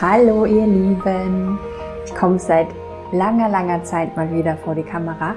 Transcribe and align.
Hallo 0.00 0.44
ihr 0.44 0.66
Lieben, 0.66 1.58
ich 2.04 2.14
komme 2.14 2.38
seit 2.38 2.68
langer, 3.12 3.48
langer 3.48 3.82
Zeit 3.84 4.16
mal 4.16 4.30
wieder 4.32 4.56
vor 4.58 4.74
die 4.74 4.82
Kamera, 4.82 5.34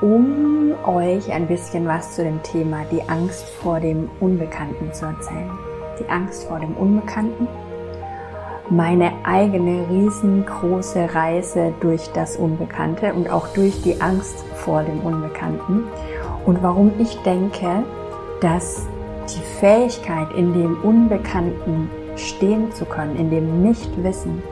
um 0.00 0.74
euch 0.86 1.32
ein 1.32 1.46
bisschen 1.46 1.86
was 1.86 2.14
zu 2.14 2.22
dem 2.22 2.42
Thema 2.42 2.84
die 2.90 3.02
Angst 3.08 3.48
vor 3.48 3.80
dem 3.80 4.10
Unbekannten 4.20 4.92
zu 4.92 5.06
erzählen. 5.06 5.50
Die 5.98 6.08
Angst 6.08 6.44
vor 6.44 6.60
dem 6.60 6.74
Unbekannten, 6.74 7.48
meine 8.70 9.12
eigene 9.24 9.88
riesengroße 9.88 11.14
Reise 11.14 11.72
durch 11.80 12.10
das 12.12 12.36
Unbekannte 12.36 13.14
und 13.14 13.30
auch 13.30 13.48
durch 13.48 13.82
die 13.82 14.00
Angst 14.00 14.44
vor 14.54 14.82
dem 14.82 15.00
Unbekannten. 15.00 15.84
Und 16.44 16.62
warum 16.62 16.92
ich 16.98 17.16
denke, 17.22 17.84
dass 18.40 18.86
die 19.28 19.42
Fähigkeit 19.60 20.32
in 20.34 20.52
dem 20.52 20.80
Unbekannten 20.82 21.90
stehen 22.18 22.72
zu 22.72 22.84
können, 22.84 23.16
in 23.16 23.30
dem 23.30 23.62
Nichtwissen, 23.62 24.42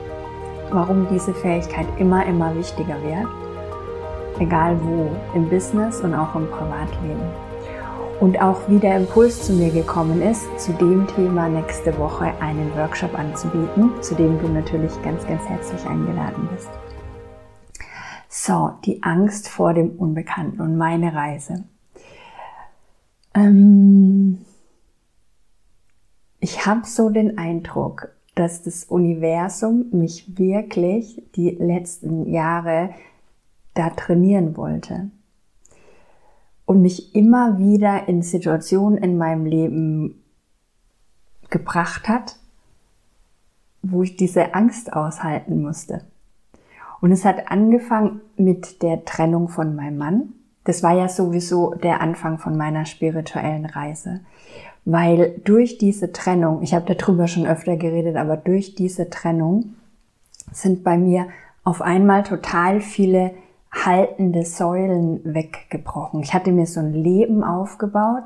warum 0.71 1.07
diese 1.11 1.33
Fähigkeit 1.33 1.87
immer, 1.97 2.25
immer 2.25 2.55
wichtiger 2.55 2.95
wird, 3.03 3.27
egal 4.39 4.77
wo, 4.81 5.09
im 5.35 5.49
Business 5.49 6.01
und 6.01 6.13
auch 6.13 6.35
im 6.35 6.47
Privatleben. 6.49 7.21
Und 8.19 8.41
auch 8.41 8.61
wie 8.67 8.79
der 8.79 8.97
Impuls 8.97 9.43
zu 9.43 9.53
mir 9.53 9.69
gekommen 9.69 10.21
ist, 10.23 10.59
zu 10.59 10.73
dem 10.73 11.05
Thema 11.05 11.47
nächste 11.47 11.95
Woche 11.99 12.33
einen 12.39 12.75
Workshop 12.75 13.17
anzubieten, 13.17 13.91
zu 14.01 14.15
dem 14.15 14.39
du 14.39 14.47
natürlich 14.47 14.91
ganz, 15.03 15.25
ganz 15.27 15.43
herzlich 15.43 15.85
eingeladen 15.85 16.49
bist. 16.51 16.69
So, 18.27 18.71
die 18.85 19.03
Angst 19.03 19.49
vor 19.49 19.73
dem 19.73 19.91
Unbekannten 19.91 20.61
und 20.61 20.77
meine 20.77 21.13
Reise. 21.13 21.63
Ähm, 23.35 24.39
ich 26.39 26.65
habe 26.65 26.85
so 26.85 27.09
den 27.09 27.37
Eindruck, 27.37 28.09
dass 28.35 28.61
das 28.61 28.83
Universum 28.83 29.87
mich 29.91 30.37
wirklich 30.37 31.23
die 31.35 31.49
letzten 31.49 32.29
Jahre 32.31 32.91
da 33.73 33.89
trainieren 33.89 34.55
wollte 34.57 35.09
und 36.65 36.81
mich 36.81 37.15
immer 37.15 37.57
wieder 37.57 38.07
in 38.07 38.21
Situationen 38.21 38.97
in 38.97 39.17
meinem 39.17 39.45
Leben 39.45 40.23
gebracht 41.49 42.07
hat, 42.07 42.37
wo 43.81 44.03
ich 44.03 44.17
diese 44.17 44.53
Angst 44.53 44.93
aushalten 44.93 45.61
musste. 45.61 46.05
Und 46.99 47.11
es 47.11 47.25
hat 47.25 47.49
angefangen 47.51 48.21
mit 48.35 48.81
der 48.81 49.05
Trennung 49.05 49.49
von 49.49 49.75
meinem 49.75 49.97
Mann. 49.97 50.33
Das 50.67 50.83
war 50.83 50.93
ja 50.93 51.09
sowieso 51.09 51.73
der 51.73 52.01
Anfang 52.01 52.37
von 52.37 52.55
meiner 52.55 52.85
spirituellen 52.85 53.65
Reise 53.65 54.21
weil 54.89 55.41
durch 55.43 55.77
diese 55.77 56.13
Trennung, 56.13 56.61
ich 56.61 56.73
habe 56.73 56.95
darüber 56.95 57.27
schon 57.27 57.45
öfter 57.45 57.75
geredet, 57.75 58.15
aber 58.15 58.37
durch 58.37 58.73
diese 58.73 59.09
Trennung 59.09 59.75
sind 60.53 60.85
bei 60.85 60.97
mir 60.97 61.27
auf 61.65 61.81
einmal 61.81 62.23
total 62.23 62.79
viele 62.79 63.31
haltende 63.69 64.45
Säulen 64.45 65.19
weggebrochen. 65.25 66.21
Ich 66.21 66.33
hatte 66.33 66.53
mir 66.53 66.65
so 66.67 66.79
ein 66.79 66.93
Leben 66.93 67.43
aufgebaut, 67.43 68.23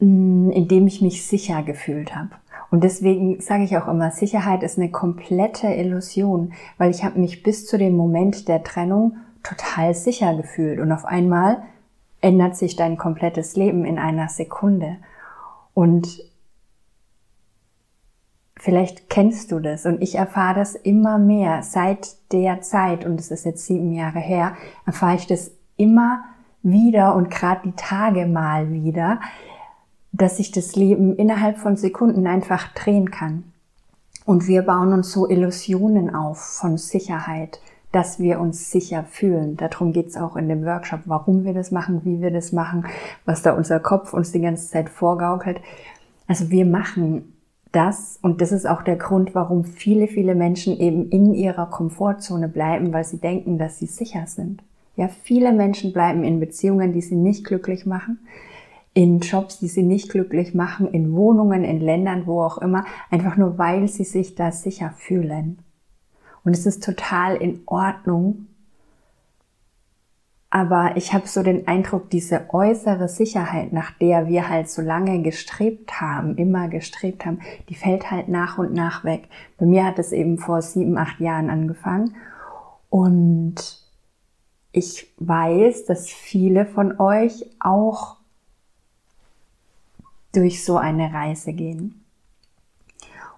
mm, 0.00 0.50
in 0.50 0.68
dem 0.68 0.86
ich 0.86 1.00
mich 1.00 1.26
sicher 1.26 1.62
gefühlt 1.62 2.14
habe. 2.14 2.32
Und 2.70 2.84
deswegen 2.84 3.40
sage 3.40 3.64
ich 3.64 3.78
auch 3.78 3.88
immer, 3.88 4.10
Sicherheit 4.10 4.62
ist 4.62 4.76
eine 4.76 4.90
komplette 4.90 5.68
Illusion, 5.68 6.52
weil 6.76 6.90
ich 6.90 7.04
habe 7.04 7.18
mich 7.18 7.42
bis 7.42 7.66
zu 7.66 7.78
dem 7.78 7.96
Moment 7.96 8.48
der 8.48 8.62
Trennung 8.62 9.16
total 9.42 9.94
sicher 9.94 10.34
gefühlt 10.36 10.78
und 10.80 10.92
auf 10.92 11.04
einmal 11.04 11.62
ändert 12.20 12.56
sich 12.56 12.76
dein 12.76 12.96
komplettes 12.96 13.56
Leben 13.56 13.84
in 13.84 13.98
einer 13.98 14.28
Sekunde. 14.28 14.96
Und 15.74 16.22
vielleicht 18.56 19.10
kennst 19.10 19.50
du 19.52 19.58
das 19.58 19.86
und 19.86 20.00
ich 20.02 20.14
erfahre 20.14 20.60
das 20.60 20.74
immer 20.74 21.18
mehr 21.18 21.62
seit 21.62 22.16
der 22.32 22.60
Zeit, 22.60 23.04
und 23.04 23.18
es 23.18 23.30
ist 23.30 23.44
jetzt 23.44 23.66
sieben 23.66 23.92
Jahre 23.92 24.20
her, 24.20 24.56
erfahre 24.86 25.16
ich 25.16 25.26
das 25.26 25.50
immer 25.76 26.22
wieder 26.62 27.14
und 27.16 27.30
gerade 27.30 27.62
die 27.64 27.76
Tage 27.76 28.26
mal 28.26 28.72
wieder, 28.72 29.20
dass 30.12 30.36
sich 30.36 30.52
das 30.52 30.76
Leben 30.76 31.16
innerhalb 31.16 31.58
von 31.58 31.76
Sekunden 31.76 32.26
einfach 32.26 32.68
drehen 32.74 33.10
kann. 33.10 33.44
Und 34.24 34.46
wir 34.46 34.62
bauen 34.62 34.92
uns 34.92 35.10
so 35.10 35.28
Illusionen 35.28 36.14
auf 36.14 36.38
von 36.38 36.78
Sicherheit, 36.78 37.60
dass 37.92 38.18
wir 38.18 38.40
uns 38.40 38.70
sicher 38.70 39.04
fühlen. 39.04 39.56
Darum 39.56 39.92
geht's 39.92 40.16
auch 40.16 40.36
in 40.36 40.48
dem 40.48 40.64
Workshop, 40.64 41.00
warum 41.04 41.44
wir 41.44 41.54
das 41.54 41.70
machen, 41.70 42.00
wie 42.04 42.20
wir 42.20 42.30
das 42.30 42.52
machen, 42.52 42.86
was 43.26 43.42
da 43.42 43.52
unser 43.52 43.80
Kopf 43.80 44.14
uns 44.14 44.32
die 44.32 44.40
ganze 44.40 44.70
Zeit 44.70 44.88
vorgaukelt. 44.88 45.60
Also 46.26 46.50
wir 46.50 46.64
machen 46.64 47.34
das 47.70 48.18
und 48.22 48.40
das 48.40 48.52
ist 48.52 48.66
auch 48.66 48.82
der 48.82 48.96
Grund, 48.96 49.34
warum 49.34 49.64
viele, 49.64 50.08
viele 50.08 50.34
Menschen 50.34 50.78
eben 50.78 51.08
in 51.10 51.34
ihrer 51.34 51.66
Komfortzone 51.66 52.48
bleiben, 52.48 52.92
weil 52.92 53.04
sie 53.04 53.18
denken, 53.18 53.58
dass 53.58 53.78
sie 53.78 53.86
sicher 53.86 54.26
sind. 54.26 54.62
Ja, 54.96 55.08
viele 55.08 55.52
Menschen 55.52 55.92
bleiben 55.92 56.22
in 56.22 56.40
Beziehungen, 56.40 56.92
die 56.92 57.00
sie 57.00 57.16
nicht 57.16 57.44
glücklich 57.44 57.86
machen, 57.86 58.18
in 58.94 59.20
Jobs, 59.20 59.58
die 59.58 59.68
sie 59.68 59.82
nicht 59.82 60.10
glücklich 60.10 60.54
machen, 60.54 60.86
in 60.86 61.12
Wohnungen, 61.14 61.64
in 61.64 61.80
Ländern, 61.80 62.26
wo 62.26 62.42
auch 62.42 62.58
immer, 62.58 62.84
einfach 63.10 63.38
nur 63.38 63.56
weil 63.56 63.88
sie 63.88 64.04
sich 64.04 64.34
da 64.34 64.52
sicher 64.52 64.92
fühlen. 64.98 65.58
Und 66.44 66.54
es 66.54 66.66
ist 66.66 66.82
total 66.82 67.36
in 67.36 67.62
Ordnung. 67.66 68.46
Aber 70.50 70.96
ich 70.96 71.14
habe 71.14 71.26
so 71.26 71.42
den 71.42 71.66
Eindruck, 71.66 72.10
diese 72.10 72.52
äußere 72.52 73.08
Sicherheit, 73.08 73.72
nach 73.72 73.92
der 73.92 74.26
wir 74.26 74.50
halt 74.50 74.68
so 74.68 74.82
lange 74.82 75.22
gestrebt 75.22 75.98
haben, 76.00 76.36
immer 76.36 76.68
gestrebt 76.68 77.24
haben, 77.24 77.40
die 77.70 77.74
fällt 77.74 78.10
halt 78.10 78.28
nach 78.28 78.58
und 78.58 78.74
nach 78.74 79.02
weg. 79.02 79.28
Bei 79.56 79.64
mir 79.64 79.86
hat 79.86 79.98
es 79.98 80.12
eben 80.12 80.36
vor 80.36 80.60
sieben, 80.60 80.98
acht 80.98 81.20
Jahren 81.20 81.48
angefangen. 81.48 82.16
Und 82.90 83.80
ich 84.72 85.10
weiß, 85.18 85.86
dass 85.86 86.08
viele 86.08 86.66
von 86.66 87.00
euch 87.00 87.46
auch 87.58 88.16
durch 90.32 90.64
so 90.64 90.76
eine 90.76 91.14
Reise 91.14 91.54
gehen. 91.54 92.01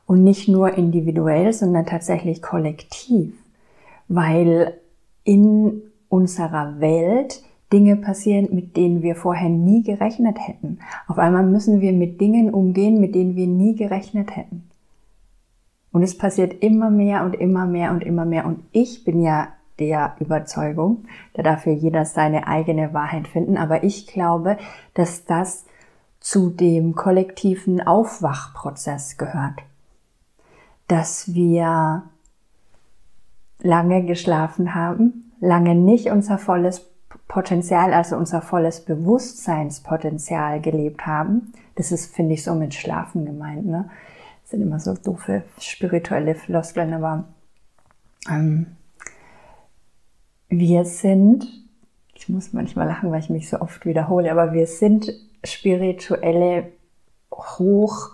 Und 0.07 0.23
nicht 0.23 0.49
nur 0.49 0.75
individuell, 0.75 1.53
sondern 1.53 1.87
tatsächlich 1.87 2.43
kollektiv. 2.43 3.35
Weil 4.09 4.75
in 5.25 5.83
unserer 6.09 6.79
Welt 6.81 7.43
Dinge 7.73 7.97
passieren, 7.97 8.49
mit 8.53 8.77
denen 8.77 9.03
wir 9.03 9.17
vorher 9.17 9.49
nie 9.49 9.83
gerechnet 9.83 10.39
hätten. 10.39 10.79
Auf 11.09 11.19
einmal 11.19 11.45
müssen 11.45 11.81
wir 11.81 11.93
mit 11.93 12.21
Dingen 12.21 12.53
umgehen, 12.53 13.01
mit 13.01 13.15
denen 13.15 13.35
wir 13.35 13.47
nie 13.47 13.75
gerechnet 13.75 14.37
hätten. 14.37 14.71
Und 15.91 16.03
es 16.03 16.17
passiert 16.17 16.63
immer 16.63 16.91
mehr 16.91 17.25
und 17.25 17.35
immer 17.35 17.67
mehr 17.67 17.91
und 17.91 18.03
immer 18.03 18.25
mehr. 18.25 18.47
Und 18.47 18.61
ich 18.73 19.05
bin 19.05 19.21
ja 19.21 19.49
der 19.79 20.15
Überzeugung, 20.21 21.05
da 21.33 21.43
darf 21.43 21.67
ja 21.67 21.73
jeder 21.73 22.05
seine 22.05 22.47
eigene 22.47 22.95
Wahrheit 22.95 23.27
finden, 23.27 23.57
aber 23.57 23.83
ich 23.83 24.07
glaube, 24.07 24.57
dass 24.95 25.25
das 25.25 25.65
zu 26.21 26.51
dem 26.51 26.95
kollektiven 26.95 27.85
Aufwachprozess 27.85 29.19
gehört 29.19 29.63
dass 30.89 31.35
wir 31.35 32.03
lange 33.61 34.05
geschlafen 34.05 34.75
haben, 34.75 35.33
lange 35.41 35.75
nicht 35.75 36.11
unser 36.11 36.39
volles 36.39 36.91
Potenzial, 37.29 37.95
also 37.95 38.17
unser 38.17 38.43
volles 38.43 38.85
Bewusstseinspotenzial 38.85 40.61
gelebt 40.61 41.07
haben. 41.07 41.53
Das 41.75 41.91
ist, 41.91 42.15
finde 42.15 42.35
ich, 42.35 42.45
so 42.45 42.55
mit 42.55 42.75
Schlafen 42.75 43.25
gemeint. 43.25 43.67
Ne? 43.67 43.91
Das 44.43 44.51
sind 44.51 44.63
immer 44.63 44.79
so 44.79 44.95
doofe 44.95 45.43
spirituelle 45.59 46.35
Floskeln, 46.35 46.93
aber 46.93 47.25
ähm, 48.29 48.77
wir 50.49 50.85
sind, 50.85 51.47
ich 52.15 52.29
muss 52.29 52.53
manchmal 52.53 52.87
lachen, 52.87 53.11
weil 53.11 53.21
ich 53.21 53.31
mich 53.31 53.49
so 53.49 53.61
oft 53.61 53.87
wiederhole, 53.87 54.31
aber 54.31 54.53
wir 54.53 54.67
sind 54.67 55.11
spirituelle, 55.43 56.73
hoch 57.33 58.11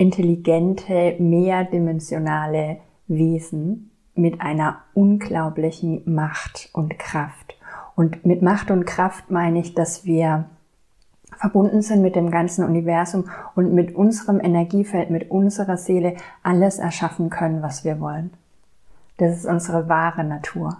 intelligente, 0.00 1.16
mehrdimensionale 1.18 2.78
Wesen 3.06 3.90
mit 4.14 4.40
einer 4.40 4.78
unglaublichen 4.94 6.02
Macht 6.06 6.70
und 6.72 6.98
Kraft. 6.98 7.54
Und 7.96 8.24
mit 8.24 8.40
Macht 8.40 8.70
und 8.70 8.86
Kraft 8.86 9.30
meine 9.30 9.60
ich, 9.60 9.74
dass 9.74 10.06
wir 10.06 10.46
verbunden 11.36 11.82
sind 11.82 12.00
mit 12.00 12.16
dem 12.16 12.30
ganzen 12.30 12.64
Universum 12.64 13.28
und 13.54 13.74
mit 13.74 13.94
unserem 13.94 14.40
Energiefeld, 14.40 15.10
mit 15.10 15.30
unserer 15.30 15.76
Seele 15.76 16.14
alles 16.42 16.78
erschaffen 16.78 17.28
können, 17.28 17.60
was 17.60 17.84
wir 17.84 18.00
wollen. 18.00 18.30
Das 19.18 19.36
ist 19.36 19.44
unsere 19.44 19.90
wahre 19.90 20.24
Natur. 20.24 20.78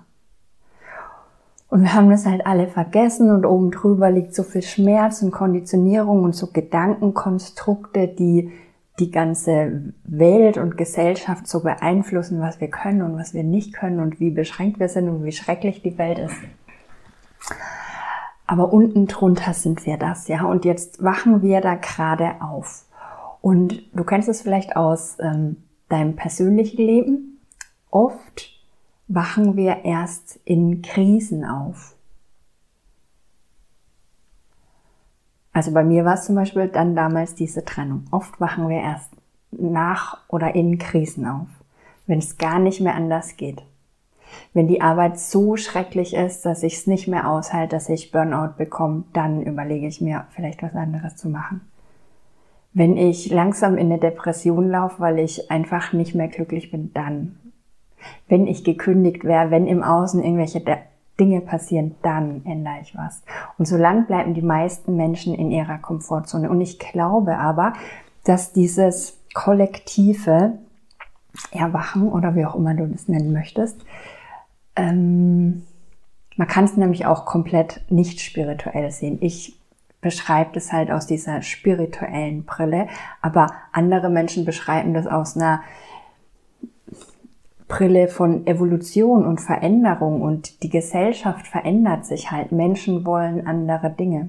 Und 1.69 1.83
wir 1.83 1.93
haben 1.93 2.09
das 2.09 2.25
halt 2.25 2.47
alle 2.47 2.69
vergessen 2.69 3.31
und 3.31 3.45
oben 3.45 3.71
drüber 3.71 4.11
liegt 4.11 4.35
so 4.35 4.45
viel 4.45 4.63
Schmerz 4.63 5.21
und 5.21 5.31
Konditionierung 5.31 6.25
und 6.25 6.35
so 6.35 6.47
Gedankenkonstrukte, 6.47 8.09
die 8.09 8.51
die 9.01 9.11
ganze 9.11 9.93
Welt 10.05 10.59
und 10.59 10.77
Gesellschaft 10.77 11.49
so 11.49 11.61
beeinflussen, 11.61 12.41
was 12.41 12.61
wir 12.61 12.69
können 12.69 13.03
und 13.03 13.19
was 13.19 13.35
wir 13.35 13.43
nicht 13.43 13.73
können 13.73 13.99
und 14.01 14.21
wie 14.21 14.31
beschränkt 14.31 14.79
wir 14.79 14.89
sind 14.89 15.09
und 15.09 15.25
wie 15.25 15.33
schrecklich 15.33 15.83
die 15.83 15.99
Welt 15.99 16.19
ist. 16.19 16.37
Aber 18.47 18.73
unten 18.73 19.07
drunter 19.07 19.55
sind 19.55 19.87
wir 19.87 19.97
das, 19.97 20.29
ja. 20.29 20.45
Und 20.45 20.65
jetzt 20.65 21.03
wachen 21.03 21.41
wir 21.43 21.61
da 21.61 21.77
gerade 21.77 22.41
auf. 22.41 22.85
Und 23.41 23.83
du 23.97 24.05
kennst 24.05 24.29
es 24.29 24.43
vielleicht 24.43 24.77
aus 24.77 25.17
ähm, 25.21 25.57
deinem 25.89 26.17
persönlichen 26.17 26.79
Leben. 26.79 27.41
Oft 27.91 28.51
wachen 29.09 29.57
wir 29.57 29.85
erst 29.85 30.39
in 30.45 30.83
Krisen 30.83 31.45
auf. 31.45 31.95
Also 35.61 35.73
bei 35.73 35.85
mir 35.85 36.07
war 36.07 36.15
es 36.15 36.25
zum 36.25 36.37
Beispiel 36.37 36.69
dann 36.69 36.97
damals 36.97 37.35
diese 37.35 37.67
Trennung. 37.67 38.07
Oft 38.13 38.41
wachen 38.41 38.71
wir 38.71 38.79
erst 38.79 39.13
nach 39.51 40.17
oder 40.29 40.55
in 40.55 40.79
Krisen 40.79 41.27
auf, 41.27 41.49
wenn 42.07 42.19
es 42.19 42.39
gar 42.39 42.59
nicht 42.59 42.81
mehr 42.81 42.95
anders 42.95 43.37
geht. 43.37 43.63
Wenn 44.55 44.69
die 44.69 44.81
Arbeit 44.81 45.19
so 45.21 45.59
schrecklich 45.59 46.15
ist, 46.15 46.47
dass 46.47 46.63
ich 46.63 46.77
es 46.77 46.87
nicht 46.87 47.09
mehr 47.09 47.29
aushalte, 47.29 47.77
dass 47.77 47.91
ich 47.91 48.11
Burnout 48.11 48.55
bekomme, 48.57 49.05
dann 49.13 49.43
überlege 49.43 49.87
ich 49.87 50.01
mir 50.01 50.25
vielleicht 50.31 50.63
was 50.63 50.75
anderes 50.75 51.17
zu 51.17 51.29
machen. 51.29 51.61
Wenn 52.73 52.97
ich 52.97 53.29
langsam 53.29 53.77
in 53.77 53.93
eine 53.93 54.01
Depression 54.01 54.67
laufe, 54.67 54.99
weil 55.01 55.19
ich 55.19 55.51
einfach 55.51 55.93
nicht 55.93 56.15
mehr 56.15 56.29
glücklich 56.29 56.71
bin, 56.71 56.91
dann. 56.95 57.39
Wenn 58.29 58.47
ich 58.47 58.65
gekündigt 58.65 59.25
wäre, 59.25 59.51
wenn 59.51 59.67
im 59.67 59.83
Außen 59.83 60.25
irgendwelche 60.25 60.63
Dinge 61.21 61.43
passieren, 61.43 61.95
dann 62.03 62.45
ändere 62.47 62.81
ich 62.83 62.97
was. 62.97 63.23
Und 63.59 63.67
so 63.67 63.77
lang 63.77 64.07
bleiben 64.07 64.35
die 64.35 64.43
meisten 64.43 64.97
Menschen 64.97 65.35
in 65.35 65.51
ihrer 65.51 65.79
Komfortzone. 65.79 66.51
Und 66.51 66.61
ich 66.63 66.79
glaube 66.79 67.37
aber, 67.37 67.75
dass 68.25 68.53
dieses 68.53 69.19
kollektive 69.35 70.55
Erwachen 71.53 72.09
oder 72.09 72.35
wie 72.35 72.45
auch 72.45 72.57
immer 72.57 72.75
du 72.75 72.87
das 72.87 73.07
nennen 73.07 73.33
möchtest, 73.33 73.85
ähm, 74.77 75.63
man 76.37 76.49
kann 76.49 76.65
es 76.65 76.77
nämlich 76.77 77.05
auch 77.07 77.27
komplett 77.27 77.83
nicht 77.91 78.21
spirituell 78.21 78.91
sehen. 78.91 79.19
Ich 79.21 79.61
beschreibe 80.01 80.51
das 80.55 80.73
halt 80.73 80.91
aus 80.91 81.07
dieser 81.07 81.43
spirituellen 81.43 82.45
Brille, 82.45 82.89
aber 83.21 83.49
andere 83.73 84.09
Menschen 84.09 84.47
beschreiben 84.47 84.95
das 84.95 85.07
aus 85.07 85.37
einer 85.37 85.61
Brille 87.71 88.09
von 88.09 88.47
Evolution 88.49 89.25
und 89.25 89.41
Veränderung 89.41 90.21
und 90.21 90.63
die 90.65 90.69
Gesellschaft 90.69 91.47
verändert 91.47 92.05
sich 92.05 92.31
halt. 92.31 92.51
Menschen 92.51 93.07
wollen 93.07 93.47
andere 93.47 93.91
Dinge. 93.91 94.29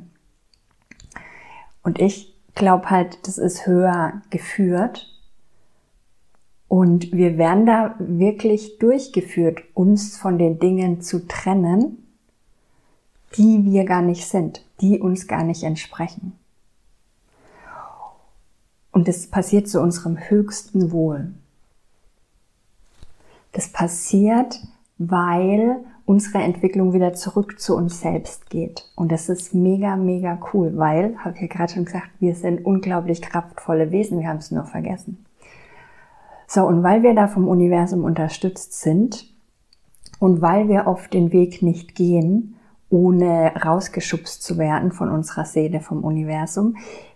Und 1.82 2.00
ich 2.00 2.34
glaube 2.54 2.92
halt, 2.92 3.28
das 3.28 3.40
ist 3.40 3.66
höher 3.66 4.22
geführt 4.30 5.12
und 6.68 7.12
wir 7.12 7.40
werden 7.40 7.66
da 7.66 7.96
wirklich 7.98 8.78
durchgeführt, 8.78 9.64
uns 9.74 10.18
von 10.18 10.38
den 10.38 10.60
Dingen 10.60 11.02
zu 11.02 11.28
trennen, 11.28 11.98
die 13.36 13.66
wir 13.66 13.86
gar 13.86 14.04
nicht 14.04 14.28
sind, 14.28 14.64
die 14.82 15.00
uns 15.00 15.28
gar 15.28 15.44
nicht 15.44 15.64
entsprechen. 15.64 16.34
Und 18.92 19.08
das 19.08 19.26
passiert 19.28 19.68
zu 19.68 19.82
unserem 19.82 20.18
höchsten 20.30 20.92
Wohl. 20.92 21.34
Das 23.52 23.70
passiert, 23.70 24.62
weil 24.98 25.78
unsere 26.06 26.44
Entwicklung 26.44 26.94
wieder 26.94 27.14
zurück 27.14 27.60
zu 27.60 27.76
uns 27.76 28.02
selbst 28.02 28.50
geht. 28.50 28.92
Und 28.96 29.12
das 29.12 29.30
ist 29.30 29.54
mega, 29.54 29.96
mega 29.96 30.40
cool, 30.54 30.74
weil, 30.76 31.18
habe 31.20 31.36
ich 31.36 31.42
ja 31.42 31.48
gerade 31.48 31.74
schon 31.74 31.86
gesagt, 31.86 32.10
wir 32.20 32.36
sind 32.36 32.66
unglaublich 32.66 33.22
kraftvolle 33.22 33.92
Wesen, 33.92 34.20
wir 34.20 34.28
haben 34.28 34.38
es 34.38 34.52
nur 34.52 34.66
vergessen. 34.66 35.26
So, 36.48 36.66
und 36.66 36.84
weil 36.84 37.02
wir 37.02 37.16
da 37.16 37.28
vom 37.28 37.48
Universum 37.48 38.04
unterstützt 38.04 38.82
sind 38.82 39.26
und 40.20 40.42
weil 40.42 40.68
wir 40.68 40.88
oft 40.88 41.14
den 41.14 41.32
Weg 41.32 41.62
nicht 41.62 41.96
gehen, 41.96 42.56
ohne 42.90 43.54
rausgeschubst 43.56 44.44
zu 44.44 44.58
werden 44.58 44.92
von 44.92 45.10
unserer 45.10 45.46
Seele, 45.46 45.80
vom 45.80 46.04
Universum, 46.04 46.76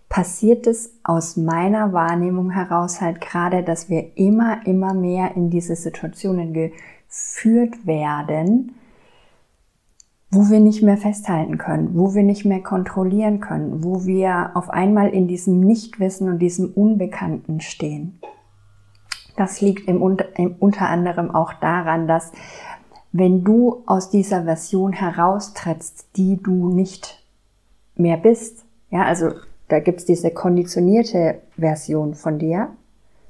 passiert 0.10 0.68
es 0.68 0.94
aus 1.04 1.36
meiner 1.36 1.94
Wahrnehmung 1.94 2.52
heraus 2.52 3.02
halt 3.02 3.22
gerade, 3.22 3.63
dass 3.63 3.90
wir 3.90 4.18
immer, 4.18 4.66
immer 4.66 4.94
mehr 4.94 5.36
in 5.36 5.50
diese 5.50 5.75
Situationen 5.75 6.54
geführt 6.54 7.86
werden, 7.86 8.75
wo 10.31 10.50
wir 10.50 10.60
nicht 10.60 10.84
mehr 10.84 10.98
festhalten 10.98 11.57
können, 11.57 11.98
wo 11.98 12.13
wir 12.13 12.24
nicht 12.24 12.46
mehr 12.46 12.62
kontrollieren 12.62 13.40
können, 13.40 13.84
wo 13.84 14.06
wir 14.06 14.52
auf 14.54 14.69
einmal 14.69 15.10
in 15.10 15.28
diesem 15.28 15.62
Nichtwissen 15.62 16.30
und 16.30 16.40
diesem 16.40 16.72
Unbekannten 16.74 17.62
stehen. 17.62 18.19
Das 19.38 19.62
liegt 19.62 19.88
im, 19.88 20.01
im, 20.36 20.56
unter 20.60 20.90
anderem 20.90 21.31
auch 21.31 21.54
daran, 21.54 22.08
dass 22.08 22.31
wenn 23.12 23.44
du 23.44 23.84
aus 23.86 24.10
dieser 24.10 24.44
Version 24.44 24.92
heraustrittst, 24.92 26.18
die 26.18 26.42
du 26.42 26.69
nicht 26.69 27.24
mehr 27.96 28.18
bist, 28.18 28.66
ja, 28.90 29.04
also 29.04 29.31
da 29.67 29.79
gibt's 29.79 30.06
diese 30.06 30.31
konditionierte 30.31 31.41
Version 31.57 32.13
von 32.13 32.39
dir, 32.39 32.69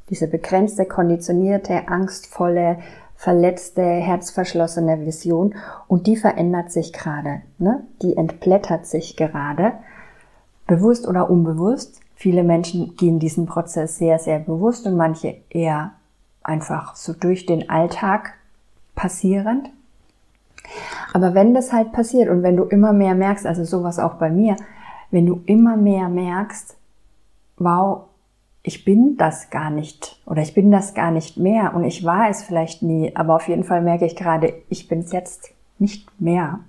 diese 0.09 0.27
begrenzte, 0.27 0.85
konditionierte, 0.85 1.87
angstvolle, 1.87 2.77
verletzte, 3.15 3.81
herzverschlossene 3.81 5.05
Vision 5.05 5.55
und 5.87 6.07
die 6.07 6.17
verändert 6.17 6.71
sich 6.71 6.93
gerade, 6.93 7.41
ne? 7.57 7.83
die 8.01 8.17
entblättert 8.17 8.85
sich 8.85 9.15
gerade, 9.15 9.73
bewusst 10.67 11.07
oder 11.07 11.29
unbewusst 11.29 12.01
Viele 12.15 12.43
Menschen 12.43 12.95
gehen 12.95 13.19
diesen 13.19 13.45
Prozess 13.45 13.97
sehr, 13.97 14.19
sehr 14.19 14.39
bewusst 14.39 14.87
und 14.87 14.95
manche 14.95 15.35
eher 15.49 15.91
einfach 16.43 16.95
so 16.95 17.13
durch 17.13 17.45
den 17.45 17.69
Alltag 17.69 18.33
passierend. 18.95 19.69
Aber 21.13 21.33
wenn 21.33 21.53
das 21.53 21.73
halt 21.73 21.91
passiert 21.91 22.29
und 22.29 22.41
wenn 22.41 22.55
du 22.55 22.63
immer 22.63 22.93
mehr 22.93 23.15
merkst, 23.15 23.45
also 23.45 23.65
sowas 23.65 23.99
auch 23.99 24.13
bei 24.15 24.29
mir, 24.29 24.55
wenn 25.11 25.25
du 25.25 25.41
immer 25.45 25.77
mehr 25.77 26.09
merkst, 26.09 26.77
wow, 27.57 28.05
ich 28.63 28.83
bin 28.83 29.15
das 29.17 29.49
gar 29.51 29.69
nicht 29.69 30.19
oder 30.25 30.41
ich 30.41 30.53
bin 30.53 30.71
das 30.71 30.93
gar 30.93 31.11
nicht 31.11 31.37
mehr 31.37 31.75
und 31.75 31.83
ich 31.83 32.03
war 32.03 32.29
es 32.29 32.43
vielleicht 32.43 32.81
nie, 32.81 33.15
aber 33.15 33.35
auf 33.35 33.47
jeden 33.47 33.63
Fall 33.63 33.81
merke 33.81 34.05
ich 34.05 34.15
gerade, 34.15 34.53
ich 34.69 34.87
bin 34.87 34.99
es 34.99 35.11
jetzt 35.11 35.53
nicht 35.77 36.09
mehr. 36.19 36.59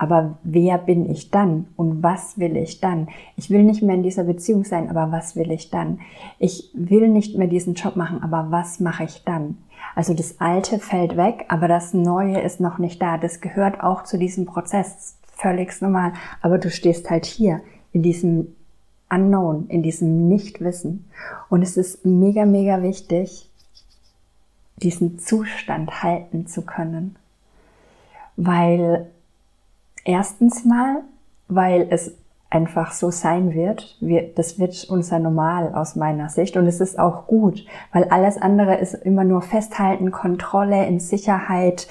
Aber 0.00 0.38
wer 0.44 0.78
bin 0.78 1.10
ich 1.10 1.32
dann? 1.32 1.66
Und 1.76 2.04
was 2.04 2.38
will 2.38 2.56
ich 2.56 2.80
dann? 2.80 3.08
Ich 3.36 3.50
will 3.50 3.64
nicht 3.64 3.82
mehr 3.82 3.96
in 3.96 4.04
dieser 4.04 4.22
Beziehung 4.22 4.64
sein, 4.64 4.88
aber 4.88 5.10
was 5.10 5.34
will 5.34 5.50
ich 5.50 5.70
dann? 5.70 5.98
Ich 6.38 6.70
will 6.72 7.08
nicht 7.08 7.36
mehr 7.36 7.48
diesen 7.48 7.74
Job 7.74 7.96
machen, 7.96 8.22
aber 8.22 8.46
was 8.50 8.78
mache 8.78 9.04
ich 9.04 9.24
dann? 9.24 9.58
Also 9.96 10.14
das 10.14 10.40
Alte 10.40 10.78
fällt 10.78 11.16
weg, 11.16 11.46
aber 11.48 11.66
das 11.66 11.94
Neue 11.94 12.40
ist 12.40 12.60
noch 12.60 12.78
nicht 12.78 13.02
da. 13.02 13.18
Das 13.18 13.40
gehört 13.40 13.80
auch 13.80 14.04
zu 14.04 14.18
diesem 14.18 14.46
Prozess. 14.46 15.18
Völlig 15.38 15.80
normal. 15.80 16.12
Aber 16.42 16.58
du 16.58 16.70
stehst 16.70 17.10
halt 17.10 17.24
hier 17.24 17.60
in 17.92 18.02
diesem 18.02 18.54
Unknown, 19.10 19.66
in 19.68 19.82
diesem 19.82 20.28
Nichtwissen. 20.28 21.08
Und 21.48 21.62
es 21.62 21.76
ist 21.76 22.04
mega, 22.04 22.44
mega 22.44 22.82
wichtig, 22.82 23.48
diesen 24.76 25.18
Zustand 25.18 26.02
halten 26.02 26.46
zu 26.46 26.62
können. 26.62 27.16
Weil 28.36 29.08
Erstens 30.08 30.64
mal, 30.64 31.02
weil 31.48 31.86
es 31.90 32.14
einfach 32.48 32.92
so 32.92 33.10
sein 33.10 33.52
wird. 33.52 33.98
Wir, 34.00 34.32
das 34.34 34.58
wird 34.58 34.86
unser 34.88 35.18
Normal 35.18 35.74
aus 35.74 35.96
meiner 35.96 36.30
Sicht 36.30 36.56
und 36.56 36.66
es 36.66 36.80
ist 36.80 36.98
auch 36.98 37.26
gut, 37.26 37.66
weil 37.92 38.04
alles 38.04 38.38
andere 38.38 38.76
ist 38.76 38.94
immer 38.94 39.24
nur 39.24 39.42
festhalten, 39.42 40.10
Kontrolle, 40.10 40.86
in 40.86 40.98
Sicherheit 40.98 41.88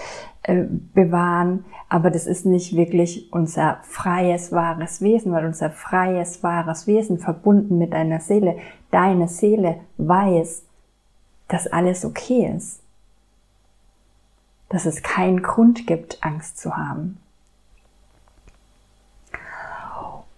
äh, 0.47 0.65
bewahren, 0.93 1.65
aber 1.89 2.09
das 2.09 2.25
ist 2.25 2.45
nicht 2.45 2.73
wirklich 2.73 3.33
unser 3.33 3.79
freies, 3.83 4.53
wahres 4.53 5.01
Wesen, 5.01 5.33
weil 5.33 5.45
unser 5.45 5.69
freies, 5.69 6.41
wahres 6.41 6.87
Wesen 6.87 7.19
verbunden 7.19 7.77
mit 7.77 7.91
deiner 7.91 8.21
Seele, 8.21 8.57
deine 8.89 9.27
Seele 9.27 9.81
weiß, 9.97 10.63
dass 11.49 11.67
alles 11.67 12.05
okay 12.05 12.49
ist, 12.55 12.79
dass 14.69 14.85
es 14.85 15.03
keinen 15.03 15.41
Grund 15.43 15.85
gibt, 15.85 16.23
Angst 16.23 16.59
zu 16.59 16.77
haben. 16.77 17.19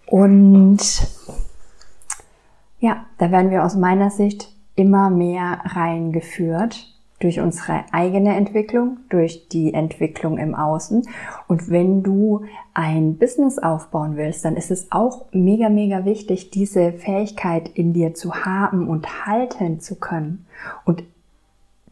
Und 0.06 0.80
ja, 2.80 3.06
da 3.18 3.30
werden 3.30 3.52
wir 3.52 3.64
aus 3.64 3.76
meiner 3.76 4.10
Sicht 4.10 4.52
immer 4.74 5.08
mehr 5.08 5.60
reingeführt 5.66 6.89
durch 7.20 7.40
unsere 7.40 7.84
eigene 7.92 8.34
Entwicklung, 8.34 8.98
durch 9.08 9.48
die 9.48 9.72
Entwicklung 9.72 10.38
im 10.38 10.54
Außen. 10.54 11.06
Und 11.46 11.70
wenn 11.70 12.02
du 12.02 12.42
ein 12.74 13.16
Business 13.16 13.58
aufbauen 13.58 14.16
willst, 14.16 14.44
dann 14.44 14.56
ist 14.56 14.70
es 14.70 14.90
auch 14.90 15.26
mega, 15.32 15.68
mega 15.68 16.04
wichtig, 16.04 16.50
diese 16.50 16.92
Fähigkeit 16.92 17.68
in 17.68 17.92
dir 17.92 18.14
zu 18.14 18.44
haben 18.44 18.88
und 18.88 19.26
halten 19.26 19.80
zu 19.80 19.96
können. 19.96 20.46
Und 20.84 21.04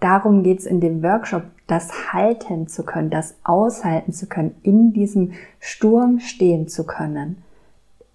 darum 0.00 0.42
geht's 0.42 0.66
in 0.66 0.80
dem 0.80 1.02
Workshop, 1.02 1.44
das 1.66 2.12
halten 2.12 2.66
zu 2.66 2.82
können, 2.85 3.11
das 3.11 3.37
aushalten 3.44 4.12
zu 4.12 4.26
können, 4.26 4.56
in 4.62 4.92
diesem 4.92 5.32
Sturm 5.61 6.18
stehen 6.18 6.68
zu 6.68 6.85
können 6.85 7.42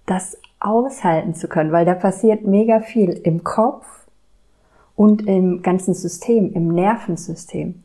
das 0.06 0.38
aushalten 0.60 1.34
zu 1.34 1.48
können, 1.48 1.72
weil 1.72 1.86
da 1.86 1.94
passiert 1.94 2.46
mega 2.46 2.80
viel 2.80 3.10
im 3.10 3.44
Kopf 3.44 3.86
und 4.96 5.28
im 5.28 5.62
ganzen 5.62 5.94
System, 5.94 6.54
im 6.54 6.70
Nervensystem. 6.70 7.84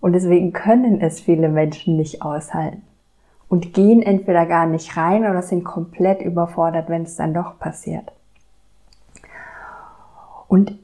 Und 0.00 0.12
deswegen 0.12 0.52
können 0.52 1.00
es 1.00 1.20
viele 1.20 1.48
Menschen 1.48 1.96
nicht 1.96 2.22
aushalten 2.22 2.82
und 3.48 3.72
gehen 3.72 4.02
entweder 4.02 4.46
gar 4.46 4.66
nicht 4.66 4.96
rein 4.96 5.24
oder 5.24 5.42
sind 5.42 5.64
komplett 5.64 6.22
überfordert, 6.22 6.88
wenn 6.88 7.02
es 7.02 7.16
dann 7.16 7.34
doch 7.34 7.58
passiert. 7.58 8.10
Und 10.48 10.78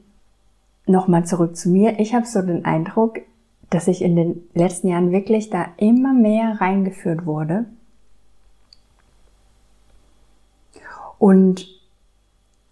nochmal 0.85 1.25
zurück 1.25 1.55
zu 1.55 1.69
mir. 1.69 1.99
Ich 1.99 2.13
habe 2.13 2.25
so 2.25 2.41
den 2.41 2.65
Eindruck, 2.65 3.19
dass 3.69 3.87
ich 3.87 4.01
in 4.01 4.15
den 4.15 4.49
letzten 4.53 4.87
Jahren 4.87 5.11
wirklich 5.11 5.49
da 5.49 5.67
immer 5.77 6.13
mehr 6.13 6.59
reingeführt 6.59 7.25
wurde. 7.25 7.65
Und 11.17 11.78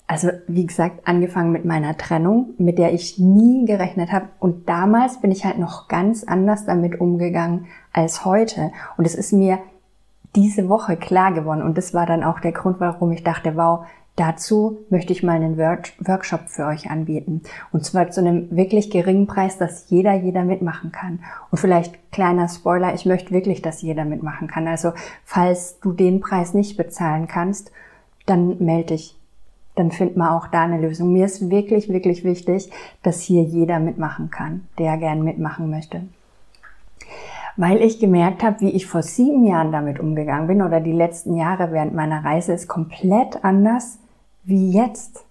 also 0.07 0.29
wie 0.47 0.65
gesagt, 0.65 1.05
angefangen 1.05 1.51
mit 1.51 1.65
meiner 1.65 1.97
Trennung, 1.97 2.53
mit 2.57 2.77
der 2.77 2.93
ich 2.93 3.19
nie 3.19 3.65
gerechnet 3.65 4.11
habe. 4.13 4.29
Und 4.39 4.69
damals 4.69 5.19
bin 5.19 5.31
ich 5.31 5.43
halt 5.43 5.59
noch 5.59 5.89
ganz 5.89 6.23
anders 6.23 6.65
damit 6.65 7.01
umgegangen 7.01 7.65
als 7.91 8.23
heute. 8.23 8.71
Und 8.95 9.05
es 9.05 9.15
ist 9.15 9.33
mir 9.33 9.59
diese 10.33 10.69
Woche 10.69 10.95
klar 10.95 11.33
geworden. 11.33 11.61
Und 11.61 11.77
das 11.77 11.93
war 11.93 12.05
dann 12.05 12.23
auch 12.23 12.39
der 12.39 12.53
Grund, 12.53 12.79
warum 12.79 13.11
ich 13.11 13.25
dachte, 13.25 13.57
wow, 13.57 13.85
dazu 14.15 14.79
möchte 14.89 15.11
ich 15.11 15.23
mal 15.23 15.35
einen 15.35 15.57
Workshop 15.57 16.47
für 16.47 16.65
euch 16.67 16.89
anbieten. 16.89 17.41
Und 17.73 17.83
zwar 17.83 18.09
zu 18.09 18.21
einem 18.21 18.49
wirklich 18.49 18.89
geringen 18.89 19.27
Preis, 19.27 19.57
dass 19.57 19.89
jeder, 19.89 20.13
jeder 20.13 20.45
mitmachen 20.45 20.93
kann. 20.93 21.19
Und 21.51 21.57
vielleicht 21.57 22.13
kleiner 22.13 22.47
Spoiler, 22.47 22.93
ich 22.93 23.05
möchte 23.05 23.31
wirklich, 23.31 23.61
dass 23.61 23.81
jeder 23.81 24.05
mitmachen 24.05 24.47
kann. 24.47 24.69
Also 24.69 24.93
falls 25.25 25.81
du 25.81 25.91
den 25.91 26.21
Preis 26.21 26.53
nicht 26.53 26.77
bezahlen 26.77 27.27
kannst, 27.27 27.71
dann 28.25 28.57
melde 28.63 28.95
dich 28.95 29.17
dann 29.77 29.91
findet 29.91 30.17
man 30.17 30.29
auch 30.29 30.47
da 30.47 30.63
eine 30.63 30.79
Lösung. 30.79 31.13
Mir 31.13 31.25
ist 31.25 31.49
wirklich, 31.49 31.87
wirklich 31.89 32.23
wichtig, 32.23 32.69
dass 33.03 33.21
hier 33.21 33.43
jeder 33.43 33.79
mitmachen 33.79 34.31
kann, 34.31 34.67
der 34.77 34.97
gern 34.97 35.23
mitmachen 35.23 35.69
möchte. 35.69 36.01
Weil 37.55 37.81
ich 37.81 37.99
gemerkt 37.99 38.43
habe, 38.43 38.61
wie 38.61 38.69
ich 38.69 38.85
vor 38.85 39.03
sieben 39.03 39.43
Jahren 39.45 39.71
damit 39.71 39.99
umgegangen 39.99 40.47
bin 40.47 40.61
oder 40.61 40.79
die 40.79 40.91
letzten 40.91 41.35
Jahre 41.35 41.71
während 41.71 41.93
meiner 41.93 42.23
Reise 42.23 42.53
ist 42.53 42.67
komplett 42.67 43.43
anders 43.43 43.99
wie 44.43 44.71
jetzt. 44.71 45.25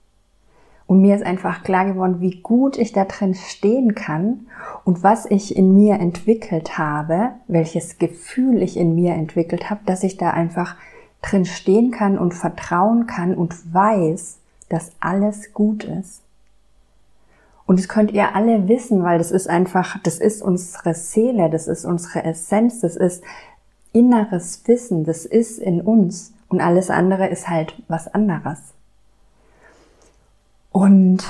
Und 0.87 1.01
mir 1.01 1.17
ist 1.17 1.25
einfach 1.25 1.65
klar 1.65 1.85
geworden, 1.85 2.21
wie 2.21 2.41
gut 2.41 2.79
ich 2.79 2.93
da 2.93 3.05
drin 3.05 3.35
stehen 3.35 3.97
kann 3.97 4.47
und 4.85 5.03
was 5.03 5.27
ich 5.29 5.57
in 5.57 5.75
mir 5.75 5.95
entwickelt 5.95 6.79
habe, 6.79 7.31
welches 7.49 7.99
Gefühl 7.99 8.63
ich 8.63 8.77
in 8.77 8.95
mir 8.95 9.15
entwickelt 9.15 9.69
habe, 9.69 9.81
dass 9.85 10.05
ich 10.05 10.17
da 10.17 10.31
einfach 10.31 10.77
drin 11.23 11.45
stehen 11.45 11.91
kann 11.91 12.19
und 12.19 12.35
vertrauen 12.35 13.07
kann 13.07 13.35
und 13.35 13.75
weiß, 13.75 14.39
dass 14.69 14.93
alles 15.01 15.53
gut 15.53 15.85
ist. 15.85 16.23
Und 17.67 17.81
das 17.81 17.89
könnt 17.89 18.13
ihr 18.13 18.37
alle 18.37 18.69
wissen, 18.69 19.03
weil 19.03 19.19
das 19.19 19.33
ist 19.33 19.49
einfach, 19.49 19.99
das 20.03 20.19
ist 20.19 20.41
unsere 20.41 20.95
Seele, 20.95 21.51
das 21.51 21.67
ist 21.67 21.85
unsere 21.85 22.25
Essenz, 22.25 22.81
das 22.81 22.95
ist 22.95 23.25
inneres 23.93 24.63
Wissen, 24.67 25.05
das 25.05 25.25
ist 25.25 25.59
in 25.59 25.81
uns. 25.81 26.33
Und 26.49 26.61
alles 26.61 26.91
andere 26.91 27.27
ist 27.27 27.49
halt 27.49 27.75
was 27.89 28.07
anderes. 28.07 28.59
Und 30.71 31.25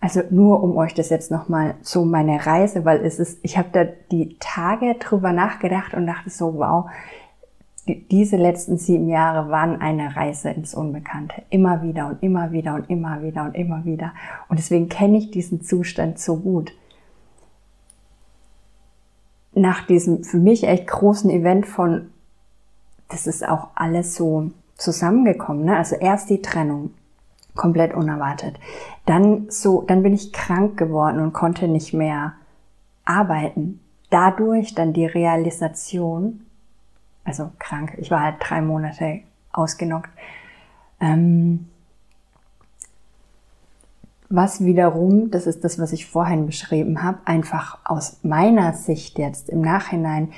also 0.00 0.22
nur 0.30 0.62
um 0.62 0.76
euch 0.76 0.94
das 0.94 1.10
jetzt 1.10 1.30
nochmal 1.30 1.74
so 1.82 2.04
meine 2.04 2.46
Reise, 2.46 2.84
weil 2.84 3.04
es 3.04 3.18
ist, 3.18 3.38
ich 3.42 3.58
habe 3.58 3.68
da 3.72 3.84
die 3.84 4.36
Tage 4.38 4.94
drüber 4.94 5.32
nachgedacht 5.32 5.94
und 5.94 6.06
dachte 6.06 6.30
so, 6.30 6.54
wow, 6.54 6.88
diese 7.86 8.36
letzten 8.36 8.78
sieben 8.78 9.08
Jahre 9.08 9.48
waren 9.50 9.80
eine 9.80 10.16
Reise 10.16 10.50
ins 10.50 10.74
Unbekannte. 10.74 11.42
Immer 11.50 11.82
wieder 11.82 12.08
und 12.08 12.22
immer 12.22 12.50
wieder 12.50 12.74
und 12.74 12.90
immer 12.90 13.22
wieder 13.22 13.44
und 13.44 13.54
immer 13.54 13.84
wieder. 13.84 14.12
Und 14.48 14.58
deswegen 14.58 14.88
kenne 14.88 15.18
ich 15.18 15.30
diesen 15.30 15.62
Zustand 15.62 16.18
so 16.18 16.36
gut. 16.38 16.72
Nach 19.54 19.86
diesem 19.86 20.24
für 20.24 20.38
mich 20.38 20.64
echt 20.64 20.88
großen 20.88 21.30
Event 21.30 21.66
von, 21.66 22.10
das 23.08 23.26
ist 23.26 23.46
auch 23.46 23.68
alles 23.76 24.16
so 24.16 24.50
zusammengekommen. 24.74 25.64
Ne? 25.64 25.76
Also 25.76 25.94
erst 25.96 26.28
die 26.28 26.42
Trennung, 26.42 26.90
komplett 27.54 27.94
unerwartet. 27.94 28.58
Dann 29.06 29.46
so, 29.48 29.82
dann 29.82 30.02
bin 30.02 30.12
ich 30.12 30.32
krank 30.32 30.76
geworden 30.76 31.20
und 31.20 31.32
konnte 31.32 31.68
nicht 31.68 31.94
mehr 31.94 32.34
arbeiten. 33.04 33.80
Dadurch 34.10 34.74
dann 34.74 34.92
die 34.92 35.06
Realisation, 35.06 36.45
also 37.26 37.50
krank. 37.58 37.94
Ich 37.98 38.10
war 38.10 38.22
halt 38.22 38.36
drei 38.40 38.62
Monate 38.62 39.20
ausgenockt. 39.52 40.10
Ähm, 41.00 41.68
was 44.28 44.64
wiederum, 44.64 45.30
das 45.30 45.46
ist 45.46 45.62
das, 45.62 45.78
was 45.78 45.92
ich 45.92 46.06
vorhin 46.06 46.46
beschrieben 46.46 47.02
habe, 47.02 47.18
einfach 47.24 47.78
aus 47.84 48.18
meiner 48.22 48.72
Sicht 48.72 49.18
jetzt 49.18 49.48
im 49.48 49.60
Nachhinein 49.60 50.32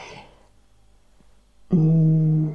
mm, 1.70 2.48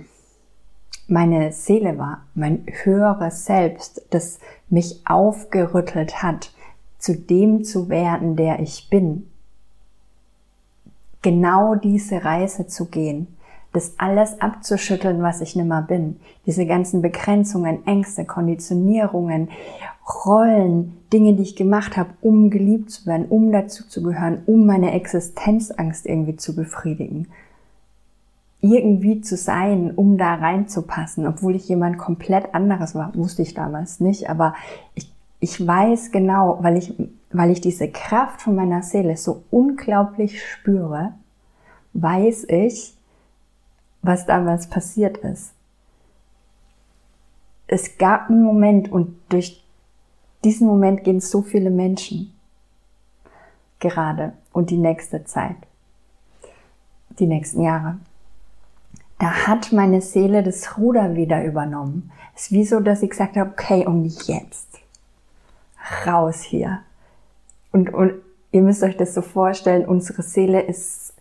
meine 1.07 1.51
Seele 1.51 1.97
war, 1.97 2.25
mein 2.33 2.65
höheres 2.83 3.45
Selbst, 3.45 4.05
das 4.11 4.39
mich 4.69 5.01
aufgerüttelt 5.05 6.23
hat, 6.23 6.53
zu 6.97 7.15
dem 7.15 7.63
zu 7.63 7.89
werden, 7.89 8.35
der 8.35 8.59
ich 8.59 8.89
bin. 8.89 9.29
Genau 11.21 11.75
diese 11.75 12.23
Reise 12.23 12.67
zu 12.67 12.85
gehen, 12.85 13.27
das 13.74 13.96
alles 13.98 14.39
abzuschütteln, 14.39 15.22
was 15.22 15.42
ich 15.42 15.56
nimmer 15.56 15.82
bin. 15.82 16.20
Diese 16.46 16.65
ganzen 16.65 17.01
Begrenzungen, 17.01 17.86
Ängste, 17.86 18.24
Konditionierungen, 18.24 19.50
Rollen, 20.25 20.98
Dinge, 21.12 21.34
die 21.34 21.44
ich 21.44 21.56
gemacht 21.56 21.98
habe, 21.98 22.12
um 22.22 22.50
geliebt 22.50 22.92
zu 22.92 23.06
werden, 23.08 23.25
um 23.30 23.51
dazuzugehören, 23.51 24.44
um 24.46 24.65
meine 24.65 24.92
Existenzangst 24.92 26.06
irgendwie 26.06 26.36
zu 26.36 26.56
befriedigen. 26.56 27.27
Irgendwie 28.62 29.22
zu 29.22 29.36
sein, 29.36 29.92
um 29.96 30.18
da 30.18 30.36
reinzupassen, 30.36 31.25
obwohl 31.25 31.56
ich 31.56 31.68
jemand 31.68 31.98
komplett 31.98 32.53
anderes 32.53 32.96
war, 32.96 33.13
wusste 33.15 33.42
ich 33.42 33.53
damals 33.53 34.00
nicht, 34.00 34.30
aber 34.30 34.53
ich, 34.94 35.12
ich 35.39 35.65
weiß 35.65 36.12
genau, 36.12 36.60
weil 36.62 36.77
ich, 36.77 36.94
weil 37.32 37.50
ich 37.50 37.60
diese 37.60 37.89
Kraft 37.89 38.42
von 38.42 38.56
meiner 38.56 38.84
Seele 38.84 39.18
so 39.18 39.44
unglaublich 39.51 40.42
spüre, 40.44 41.13
weiß 41.94 42.46
ich, 42.50 42.96
was 44.03 44.25
damals 44.25 44.67
passiert 44.67 45.17
ist. 45.17 45.53
Es 47.65 47.98
gab 47.98 48.29
einen 48.29 48.43
Moment 48.43 48.91
und 48.91 49.17
durch 49.29 49.63
diesen 50.43 50.67
Moment 50.67 51.03
gehen 51.03 51.22
so 51.22 51.41
viele 51.41 51.72
Menschen 51.72 52.33
gerade 53.79 54.33
und 54.51 54.69
die 54.69 54.77
nächste 54.77 55.24
Zeit, 55.24 55.55
die 57.17 57.25
nächsten 57.25 57.62
Jahre. 57.62 57.98
Da 59.19 59.48
hat 59.48 59.72
meine 59.72 60.01
Seele 60.01 60.43
das 60.43 60.77
Ruder 60.77 61.15
wieder 61.15 61.43
übernommen. 61.45 62.12
Es 62.36 62.43
ist 62.43 62.51
wie 62.51 62.65
so, 62.65 62.81
dass 62.81 63.01
ich 63.01 63.10
gesagt 63.10 63.38
habe, 63.38 63.51
okay, 63.51 63.86
und 63.86 64.05
jetzt 64.27 64.67
raus 66.05 66.41
hier. 66.41 66.79
Und, 67.72 67.93
und 67.93 68.13
ihr 68.51 68.62
müsst 68.62 68.83
euch 68.83 68.98
das 68.98 69.13
so 69.13 69.22
vorstellen, 69.22 69.86
unsere 69.86 70.24
Seele 70.24 70.62
ist 70.62 71.12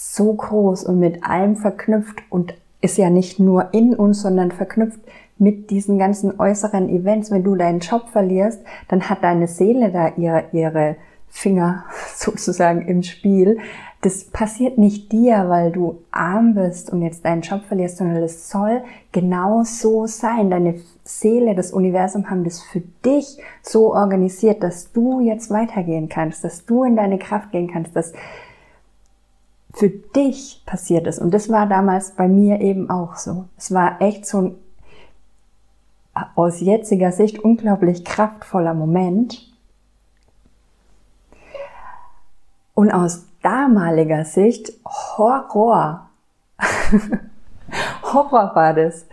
so 0.00 0.32
groß 0.32 0.84
und 0.84 1.00
mit 1.00 1.24
allem 1.24 1.56
verknüpft 1.56 2.22
und 2.30 2.54
ist 2.80 2.98
ja 2.98 3.10
nicht 3.10 3.40
nur 3.40 3.74
in 3.74 3.94
uns, 3.94 4.22
sondern 4.22 4.52
verknüpft 4.52 5.00
mit 5.38 5.70
diesen 5.70 5.98
ganzen 5.98 6.38
äußeren 6.38 6.88
Events. 6.88 7.32
Wenn 7.32 7.42
du 7.42 7.56
deinen 7.56 7.80
Job 7.80 8.08
verlierst, 8.08 8.60
dann 8.86 9.08
hat 9.08 9.24
deine 9.24 9.48
Seele 9.48 9.90
da 9.90 10.12
ihre, 10.16 10.44
ihre 10.52 10.96
Finger 11.28 11.84
sozusagen 12.14 12.82
im 12.86 13.02
Spiel. 13.02 13.58
Das 14.00 14.24
passiert 14.24 14.78
nicht 14.78 15.10
dir, 15.10 15.48
weil 15.48 15.72
du 15.72 15.98
arm 16.12 16.54
bist 16.54 16.90
und 16.90 17.02
jetzt 17.02 17.24
deinen 17.24 17.42
Job 17.42 17.64
verlierst, 17.64 17.96
sondern 17.96 18.22
es 18.22 18.48
soll 18.48 18.82
genau 19.10 19.64
so 19.64 20.06
sein. 20.06 20.50
Deine 20.50 20.76
Seele, 21.02 21.56
das 21.56 21.72
Universum 21.72 22.30
haben 22.30 22.44
das 22.44 22.62
für 22.62 22.82
dich 23.04 23.38
so 23.62 23.92
organisiert, 23.92 24.62
dass 24.62 24.92
du 24.92 25.18
jetzt 25.20 25.50
weitergehen 25.50 26.08
kannst, 26.08 26.44
dass 26.44 26.64
du 26.64 26.84
in 26.84 26.94
deine 26.94 27.18
Kraft 27.18 27.50
gehen 27.50 27.68
kannst, 27.72 27.96
dass 27.96 28.12
für 29.78 29.90
dich 29.90 30.64
passiert 30.66 31.06
ist. 31.06 31.20
Und 31.20 31.32
das 31.32 31.50
war 31.50 31.66
damals 31.66 32.16
bei 32.16 32.26
mir 32.26 32.60
eben 32.60 32.90
auch 32.90 33.14
so. 33.14 33.44
Es 33.56 33.72
war 33.72 34.02
echt 34.02 34.26
so 34.26 34.40
ein 34.40 34.54
aus 36.34 36.60
jetziger 36.60 37.12
Sicht 37.12 37.38
unglaublich 37.38 38.04
kraftvoller 38.04 38.74
Moment. 38.74 39.52
Und 42.74 42.90
aus 42.90 43.26
damaliger 43.40 44.24
Sicht 44.24 44.72
Horror. 44.84 46.08
Horror 48.02 48.56
war 48.56 48.74
das. 48.74 49.06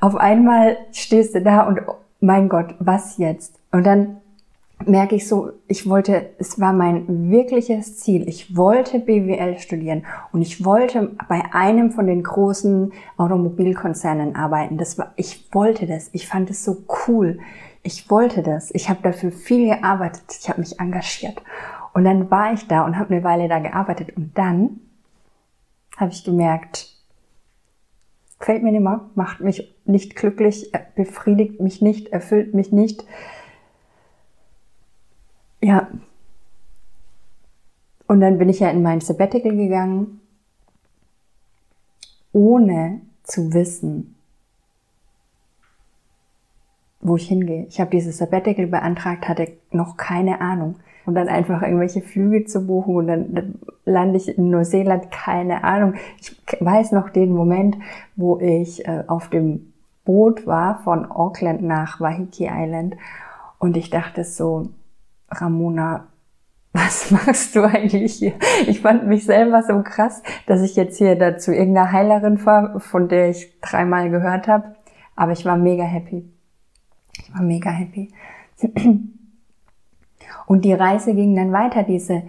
Auf 0.00 0.14
einmal 0.14 0.76
stehst 0.92 1.34
du 1.34 1.42
da 1.42 1.62
und 1.62 1.80
mein 2.20 2.48
Gott, 2.48 2.76
was 2.78 3.18
jetzt? 3.18 3.58
Und 3.72 3.84
dann 3.84 4.21
merke 4.86 5.14
ich 5.16 5.28
so, 5.28 5.52
ich 5.68 5.88
wollte, 5.88 6.30
es 6.38 6.60
war 6.60 6.72
mein 6.72 7.30
wirkliches 7.30 7.98
Ziel. 7.98 8.28
Ich 8.28 8.56
wollte 8.56 8.98
BWL 8.98 9.58
studieren 9.58 10.04
und 10.32 10.42
ich 10.42 10.64
wollte 10.64 11.16
bei 11.28 11.42
einem 11.52 11.90
von 11.90 12.06
den 12.06 12.22
großen 12.22 12.92
Automobilkonzernen 13.16 14.36
arbeiten. 14.36 14.78
Das 14.78 14.98
war, 14.98 15.12
ich 15.16 15.52
wollte 15.52 15.86
das. 15.86 16.10
Ich 16.12 16.28
fand 16.28 16.50
es 16.50 16.64
so 16.64 16.84
cool. 17.06 17.38
Ich 17.82 18.10
wollte 18.10 18.42
das. 18.42 18.70
Ich 18.74 18.88
habe 18.88 19.00
dafür 19.02 19.32
viel 19.32 19.66
gearbeitet. 19.66 20.24
Ich 20.40 20.48
habe 20.48 20.60
mich 20.60 20.78
engagiert. 20.78 21.42
Und 21.94 22.04
dann 22.04 22.30
war 22.30 22.52
ich 22.52 22.66
da 22.68 22.84
und 22.84 22.98
habe 22.98 23.14
eine 23.14 23.24
Weile 23.24 23.48
da 23.48 23.58
gearbeitet 23.58 24.16
und 24.16 24.36
dann 24.36 24.80
habe 25.96 26.10
ich 26.10 26.24
gemerkt, 26.24 26.88
gefällt 28.38 28.62
mir 28.62 28.72
nicht 28.72 28.80
mehr, 28.80 29.08
macht 29.14 29.40
mich 29.40 29.74
nicht 29.84 30.16
glücklich, 30.16 30.72
befriedigt 30.96 31.60
mich 31.60 31.82
nicht, 31.82 32.08
erfüllt 32.08 32.54
mich 32.54 32.72
nicht 32.72 33.04
ja. 35.62 35.88
Und 38.06 38.20
dann 38.20 38.38
bin 38.38 38.48
ich 38.48 38.60
ja 38.60 38.68
in 38.68 38.82
mein 38.82 39.00
Sabbatical 39.00 39.56
gegangen, 39.56 40.20
ohne 42.32 43.00
zu 43.22 43.54
wissen, 43.54 44.16
wo 47.00 47.16
ich 47.16 47.28
hingehe. 47.28 47.66
Ich 47.68 47.80
habe 47.80 47.90
dieses 47.90 48.18
Sabbatical 48.18 48.66
beantragt, 48.66 49.28
hatte 49.28 49.52
noch 49.70 49.96
keine 49.96 50.40
Ahnung. 50.40 50.76
Und 51.04 51.14
dann 51.16 51.28
einfach 51.28 51.62
irgendwelche 51.62 52.00
Flüge 52.00 52.44
zu 52.44 52.64
buchen 52.64 52.94
und 52.94 53.06
dann, 53.08 53.34
dann 53.34 53.54
lande 53.84 54.18
ich 54.18 54.38
in 54.38 54.50
Neuseeland, 54.50 55.10
keine 55.10 55.64
Ahnung. 55.64 55.94
Ich 56.20 56.36
weiß 56.60 56.92
noch 56.92 57.10
den 57.10 57.32
Moment, 57.32 57.76
wo 58.14 58.38
ich 58.38 58.86
äh, 58.86 59.02
auf 59.08 59.28
dem 59.28 59.72
Boot 60.04 60.46
war 60.46 60.78
von 60.82 61.10
Auckland 61.10 61.62
nach 61.62 62.00
Wahiki 62.00 62.48
Island 62.48 62.96
und 63.58 63.76
ich 63.76 63.90
dachte 63.90 64.22
so, 64.24 64.68
Ramona, 65.32 66.08
was 66.72 67.10
machst 67.10 67.54
du 67.54 67.64
eigentlich 67.64 68.14
hier? 68.14 68.34
Ich 68.66 68.80
fand 68.80 69.06
mich 69.06 69.24
selber 69.24 69.62
so 69.62 69.82
krass, 69.82 70.22
dass 70.46 70.62
ich 70.62 70.76
jetzt 70.76 70.98
hier 70.98 71.16
dazu 71.16 71.52
irgendeiner 71.52 71.92
Heilerin 71.92 72.38
fahre, 72.38 72.80
von 72.80 73.08
der 73.08 73.30
ich 73.30 73.60
dreimal 73.60 74.10
gehört 74.10 74.48
habe. 74.48 74.74
Aber 75.14 75.32
ich 75.32 75.44
war 75.44 75.56
mega 75.56 75.84
happy. 75.84 76.24
Ich 77.18 77.34
war 77.34 77.42
mega 77.42 77.70
happy. 77.70 78.12
Und 80.46 80.64
die 80.64 80.72
Reise 80.72 81.14
ging 81.14 81.36
dann 81.36 81.52
weiter, 81.52 81.82
diese, 81.82 82.22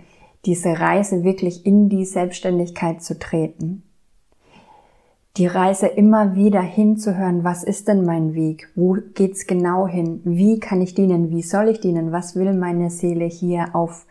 diese 0.46 0.80
Reise 0.80 1.24
wirklich 1.24 1.66
in 1.66 1.90
die 1.90 2.06
Selbstständigkeit 2.06 3.02
zu 3.02 3.18
treten. 3.18 3.84
Die 5.38 5.48
Reise 5.48 5.88
immer 5.88 6.36
wieder 6.36 6.62
hinzuhören, 6.62 7.44
was 7.44 7.64
ist 7.64 7.88
denn 7.88 8.06
mein 8.06 8.36
Weg? 8.36 8.70
Wo 8.76 8.98
geht's 9.16 9.48
genau 9.48 9.88
hin? 9.88 10.22
Wie 10.26 10.60
kann 10.60 10.80
ich 10.80 10.94
dienen? 10.94 11.32
Wie 11.32 11.42
soll 11.42 11.70
ich 11.70 11.80
dienen? 11.80 12.12
Was 12.12 12.36
will 12.36 12.54
meine 12.54 12.92
Seele 12.92 13.26
hier 13.26 13.74
auf 13.74 14.06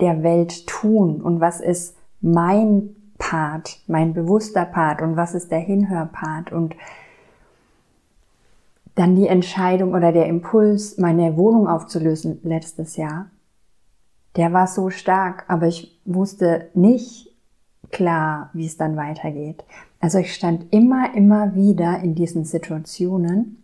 der 0.00 0.22
Welt 0.22 0.68
tun? 0.68 1.20
Und 1.20 1.40
was 1.40 1.60
ist 1.60 1.96
mein 2.20 2.94
Part, 3.18 3.80
mein 3.88 4.14
bewusster 4.14 4.64
Part? 4.64 5.02
Und 5.02 5.16
was 5.16 5.34
ist 5.34 5.50
der 5.50 5.58
Hinhörpart? 5.58 6.52
Und 6.52 6.76
dann 8.94 9.16
die 9.16 9.26
Entscheidung 9.26 9.92
oder 9.92 10.12
der 10.12 10.26
Impuls, 10.26 10.98
meine 10.98 11.36
Wohnung 11.36 11.66
aufzulösen 11.66 12.38
letztes 12.44 12.96
Jahr, 12.96 13.26
der 14.36 14.52
war 14.52 14.68
so 14.68 14.90
stark, 14.90 15.44
aber 15.48 15.66
ich 15.66 16.00
wusste 16.04 16.70
nicht 16.74 17.33
klar, 17.94 18.50
wie 18.52 18.66
es 18.66 18.76
dann 18.76 18.96
weitergeht. 18.96 19.64
Also 20.00 20.18
ich 20.18 20.34
stand 20.34 20.70
immer, 20.72 21.14
immer 21.14 21.54
wieder 21.54 22.00
in 22.00 22.14
diesen 22.14 22.44
Situationen, 22.44 23.62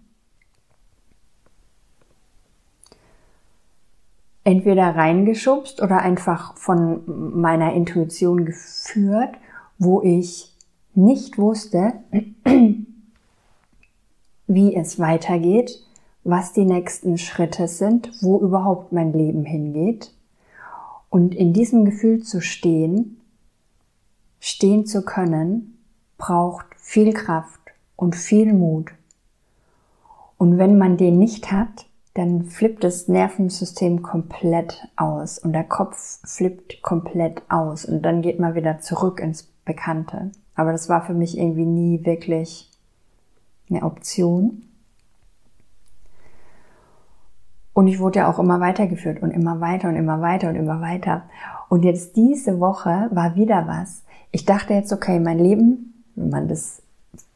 entweder 4.44 4.96
reingeschubst 4.96 5.82
oder 5.82 6.00
einfach 6.00 6.56
von 6.56 7.02
meiner 7.40 7.74
Intuition 7.74 8.46
geführt, 8.46 9.34
wo 9.78 10.00
ich 10.00 10.56
nicht 10.94 11.36
wusste, 11.36 11.94
wie 14.46 14.74
es 14.74 14.98
weitergeht, 14.98 15.84
was 16.24 16.52
die 16.52 16.64
nächsten 16.64 17.18
Schritte 17.18 17.68
sind, 17.68 18.12
wo 18.22 18.38
überhaupt 18.38 18.92
mein 18.92 19.12
Leben 19.12 19.44
hingeht. 19.44 20.14
Und 21.08 21.34
in 21.34 21.52
diesem 21.52 21.84
Gefühl 21.84 22.22
zu 22.22 22.40
stehen, 22.40 23.19
stehen 24.40 24.86
zu 24.86 25.04
können, 25.04 25.78
braucht 26.18 26.66
viel 26.76 27.12
Kraft 27.12 27.60
und 27.96 28.16
viel 28.16 28.52
Mut. 28.52 28.90
Und 30.38 30.58
wenn 30.58 30.78
man 30.78 30.96
den 30.96 31.18
nicht 31.18 31.52
hat, 31.52 31.86
dann 32.14 32.44
flippt 32.44 32.82
das 32.82 33.08
Nervensystem 33.08 34.02
komplett 34.02 34.88
aus 34.96 35.38
und 35.38 35.52
der 35.52 35.64
Kopf 35.64 36.18
flippt 36.24 36.82
komplett 36.82 37.42
aus 37.48 37.84
und 37.84 38.02
dann 38.02 38.22
geht 38.22 38.40
man 38.40 38.54
wieder 38.54 38.80
zurück 38.80 39.20
ins 39.20 39.44
Bekannte. 39.64 40.32
Aber 40.54 40.72
das 40.72 40.88
war 40.88 41.02
für 41.02 41.14
mich 41.14 41.38
irgendwie 41.38 41.66
nie 41.66 42.04
wirklich 42.04 42.70
eine 43.68 43.82
Option. 43.82 44.62
Und 47.72 47.86
ich 47.86 48.00
wurde 48.00 48.18
ja 48.18 48.30
auch 48.30 48.38
immer 48.38 48.60
weitergeführt 48.60 49.22
und 49.22 49.30
immer 49.30 49.60
weiter 49.60 49.88
und 49.88 49.96
immer 49.96 50.20
weiter 50.20 50.48
und 50.48 50.56
immer 50.56 50.80
weiter. 50.80 51.22
Und 51.68 51.84
jetzt 51.84 52.16
diese 52.16 52.58
Woche 52.58 53.08
war 53.12 53.36
wieder 53.36 53.66
was. 53.68 54.02
Ich 54.32 54.44
dachte 54.44 54.74
jetzt, 54.74 54.92
okay, 54.92 55.18
mein 55.18 55.38
Leben, 55.38 56.04
wenn 56.14 56.30
man 56.30 56.48
das 56.48 56.82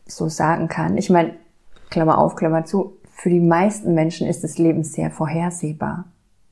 so 0.06 0.28
sagen 0.28 0.68
kann, 0.68 0.96
ich 0.96 1.10
meine, 1.10 1.34
Klammer 1.90 2.18
auf, 2.18 2.36
Klammer 2.36 2.64
zu, 2.64 2.96
für 3.12 3.30
die 3.30 3.40
meisten 3.40 3.94
Menschen 3.94 4.26
ist 4.26 4.44
das 4.44 4.58
Leben 4.58 4.84
sehr 4.84 5.10
vorhersehbar. 5.10 6.04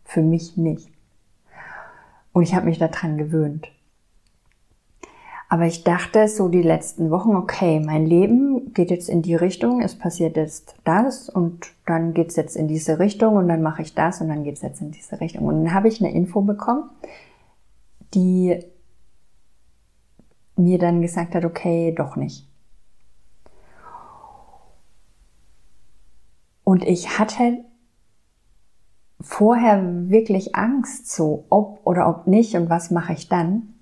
Für 0.04 0.22
mich 0.22 0.56
nicht. 0.56 0.88
Und 2.32 2.42
ich 2.42 2.54
habe 2.54 2.66
mich 2.66 2.78
daran 2.78 3.18
gewöhnt. 3.18 3.68
Aber 5.48 5.66
ich 5.66 5.84
dachte 5.84 6.28
so 6.28 6.48
die 6.48 6.62
letzten 6.62 7.10
Wochen, 7.10 7.36
okay, 7.36 7.78
mein 7.78 8.06
Leben 8.06 8.72
geht 8.72 8.90
jetzt 8.90 9.10
in 9.10 9.20
die 9.20 9.34
Richtung, 9.34 9.82
es 9.82 9.94
passiert 9.94 10.38
jetzt 10.38 10.76
das 10.84 11.28
und 11.28 11.66
dann 11.84 12.14
geht's 12.14 12.36
jetzt 12.36 12.56
in 12.56 12.68
diese 12.68 12.98
Richtung 12.98 13.36
und 13.36 13.48
dann 13.48 13.60
mache 13.60 13.82
ich 13.82 13.94
das 13.94 14.22
und 14.22 14.28
dann 14.28 14.44
geht's 14.44 14.62
jetzt 14.62 14.80
in 14.80 14.92
diese 14.92 15.20
Richtung. 15.20 15.44
Und 15.44 15.64
dann 15.64 15.74
habe 15.74 15.88
ich 15.88 16.02
eine 16.02 16.14
Info 16.14 16.40
bekommen, 16.40 16.88
die 18.14 18.64
mir 20.56 20.78
dann 20.78 21.02
gesagt 21.02 21.34
hat, 21.34 21.44
okay, 21.44 21.94
doch 21.96 22.16
nicht. 22.16 22.48
Und 26.64 26.84
ich 26.84 27.18
hatte 27.18 27.64
vorher 29.20 30.08
wirklich 30.08 30.54
Angst, 30.54 31.10
so 31.10 31.44
ob 31.50 31.80
oder 31.84 32.08
ob 32.08 32.26
nicht 32.26 32.54
und 32.54 32.70
was 32.70 32.90
mache 32.90 33.12
ich 33.12 33.28
dann. 33.28 33.74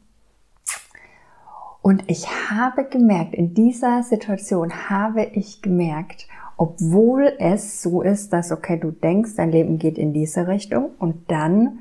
Und 1.83 2.05
ich 2.09 2.29
habe 2.51 2.85
gemerkt, 2.85 3.35
in 3.35 3.55
dieser 3.55 4.03
Situation 4.03 4.91
habe 4.91 5.25
ich 5.25 5.63
gemerkt, 5.63 6.29
obwohl 6.57 7.33
es 7.39 7.81
so 7.83 8.03
ist, 8.03 8.35
dass, 8.35 8.53
okay, 8.53 8.79
du 8.79 8.91
denkst, 8.91 9.31
dein 9.37 9.51
Leben 9.51 9.79
geht 9.79 9.97
in 9.97 10.13
diese 10.13 10.47
Richtung 10.47 10.91
und 10.99 11.31
dann 11.31 11.79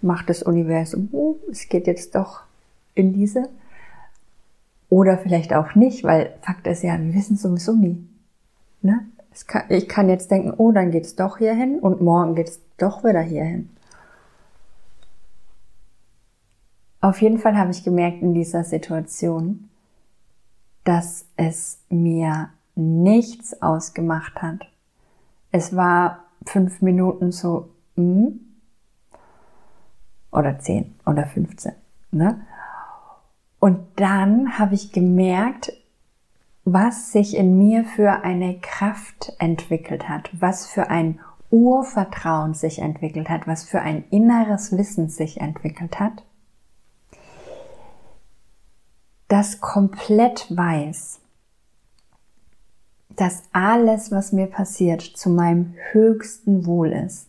macht 0.00 0.30
das 0.30 0.42
Universum, 0.42 1.10
oh, 1.12 1.36
es 1.50 1.68
geht 1.68 1.86
jetzt 1.86 2.14
doch 2.14 2.44
in 2.94 3.12
diese. 3.12 3.50
Oder 4.88 5.18
vielleicht 5.18 5.52
auch 5.52 5.74
nicht, 5.74 6.04
weil 6.04 6.34
Fakt 6.42 6.66
ist 6.66 6.82
ja, 6.82 6.98
wir 6.98 7.14
wissen 7.14 7.36
sowieso 7.36 7.74
nie. 7.74 8.06
Ne? 8.82 9.06
Kann, 9.46 9.64
ich 9.68 9.88
kann 9.88 10.08
jetzt 10.08 10.30
denken, 10.30 10.52
oh, 10.56 10.72
dann 10.72 10.90
geht's 10.90 11.16
doch 11.16 11.38
hierhin 11.38 11.80
und 11.80 12.00
morgen 12.00 12.34
geht's 12.34 12.60
doch 12.78 13.04
wieder 13.04 13.20
hierhin. 13.20 13.70
Auf 17.00 17.20
jeden 17.20 17.38
Fall 17.38 17.56
habe 17.56 17.70
ich 17.70 17.84
gemerkt 17.84 18.22
in 18.22 18.34
dieser 18.34 18.64
Situation, 18.64 19.68
dass 20.84 21.26
es 21.36 21.78
mir 21.88 22.50
nichts 22.74 23.60
ausgemacht 23.60 24.40
hat. 24.40 24.66
Es 25.50 25.74
war 25.76 26.24
fünf 26.44 26.82
Minuten 26.82 27.32
so, 27.32 27.70
mm, 27.96 28.28
oder 30.30 30.58
zehn 30.58 30.94
oder 31.04 31.26
15. 31.26 31.72
Ne? 32.12 32.40
Und 33.58 33.78
dann 33.96 34.58
habe 34.58 34.74
ich 34.74 34.92
gemerkt, 34.92 35.72
was 36.64 37.12
sich 37.12 37.36
in 37.36 37.58
mir 37.58 37.84
für 37.84 38.24
eine 38.24 38.58
Kraft 38.58 39.32
entwickelt 39.38 40.08
hat, 40.08 40.30
was 40.32 40.66
für 40.66 40.90
ein 40.90 41.20
Urvertrauen 41.50 42.54
sich 42.54 42.80
entwickelt 42.80 43.28
hat, 43.28 43.46
was 43.46 43.64
für 43.64 43.80
ein 43.80 44.04
inneres 44.10 44.76
Wissen 44.76 45.08
sich 45.08 45.40
entwickelt 45.40 46.00
hat 46.00 46.24
das 49.28 49.60
komplett 49.60 50.46
weiß, 50.56 51.20
dass 53.10 53.42
alles, 53.52 54.10
was 54.10 54.32
mir 54.32 54.46
passiert, 54.46 55.02
zu 55.02 55.30
meinem 55.30 55.74
höchsten 55.92 56.66
Wohl 56.66 56.92
ist, 56.92 57.28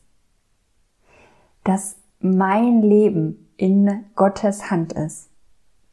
dass 1.63 1.98
mein 2.20 2.82
Leben 2.82 3.50
in 3.58 4.06
Gottes 4.16 4.70
Hand 4.70 4.94
ist, 4.94 5.30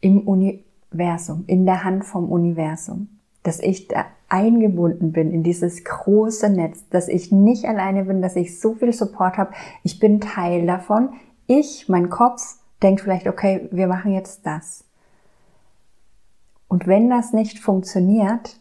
im 0.04 0.20
Universum, 0.20 1.44
in 1.46 1.64
der 1.64 1.82
Hand 1.82 2.04
vom 2.04 2.30
Universum, 2.30 3.08
dass 3.42 3.58
ich 3.58 3.88
da 3.88 4.04
eingebunden 4.28 5.12
bin 5.12 5.30
in 5.30 5.42
dieses 5.42 5.82
große 5.82 6.50
Netz, 6.50 6.86
dass 6.90 7.08
ich 7.08 7.32
nicht 7.32 7.64
alleine 7.64 8.04
bin, 8.04 8.20
dass 8.20 8.36
ich 8.36 8.60
so 8.60 8.74
viel 8.74 8.92
Support 8.92 9.38
habe, 9.38 9.54
ich 9.82 9.98
bin 9.98 10.20
Teil 10.20 10.66
davon. 10.66 11.14
Ich, 11.46 11.88
mein 11.88 12.10
Kopf, 12.10 12.58
denkt 12.82 13.00
vielleicht, 13.00 13.26
okay, 13.26 13.68
wir 13.70 13.86
machen 13.86 14.12
jetzt 14.12 14.44
das. 14.44 14.84
Und 16.68 16.86
wenn 16.86 17.08
das 17.08 17.32
nicht 17.32 17.58
funktioniert, 17.58 18.60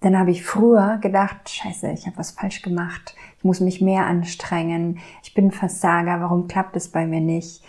dann 0.00 0.18
habe 0.18 0.30
ich 0.30 0.44
früher 0.44 0.98
gedacht, 0.98 1.48
scheiße, 1.48 1.90
ich 1.90 2.06
habe 2.06 2.16
was 2.16 2.30
falsch 2.30 2.62
gemacht, 2.62 3.14
ich 3.38 3.44
muss 3.44 3.60
mich 3.60 3.80
mehr 3.80 4.06
anstrengen, 4.06 4.98
ich 5.22 5.34
bin 5.34 5.50
Versager, 5.50 6.20
warum 6.20 6.48
klappt 6.48 6.74
es 6.76 6.88
bei 6.88 7.06
mir 7.06 7.20
nicht? 7.20 7.62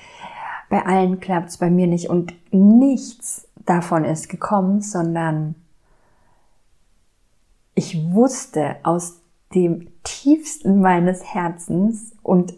Bei 0.69 0.85
allen 0.85 1.19
klappt 1.19 1.49
es 1.49 1.57
bei 1.57 1.69
mir 1.69 1.87
nicht. 1.87 2.09
Und 2.09 2.33
nichts 2.53 3.49
davon 3.65 4.05
ist 4.05 4.29
gekommen, 4.29 4.81
sondern 4.81 5.55
ich 7.75 8.13
wusste 8.13 8.77
aus 8.83 9.19
dem 9.53 9.89
tiefsten 10.03 10.79
meines 10.79 11.33
Herzens 11.33 12.13
und 12.23 12.53